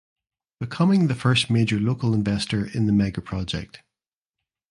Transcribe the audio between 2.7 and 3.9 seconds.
the megaproject.